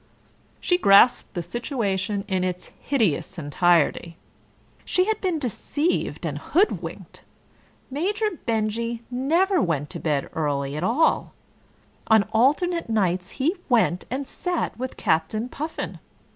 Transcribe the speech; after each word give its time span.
She 0.59 0.79
grasped 0.79 1.35
the 1.35 1.43
situation 1.43 2.25
in 2.27 2.43
its 2.43 2.71
hideous 2.81 3.37
entirety. 3.37 4.17
She 4.83 5.05
had 5.05 5.21
been 5.21 5.37
deceived 5.37 6.25
and 6.25 6.39
hoodwinked. 6.39 7.21
Major 7.91 8.31
Benjy 8.47 9.03
never 9.11 9.61
went 9.61 9.91
to 9.91 9.99
bed 9.99 10.27
early 10.33 10.75
at 10.75 10.83
all: 10.83 11.33
on 12.07 12.23
alternate 12.33 12.89
nights 12.89 13.33
he 13.37 13.55
went 13.69 14.05
and 14.09 14.25
sat 14.27 14.75
with 14.75 14.97
Captain 14.97 15.47
Puffin. 15.47 15.99